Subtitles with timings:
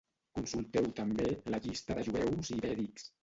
[0.37, 3.07] Consulteu també la llista de jueus ibèrics.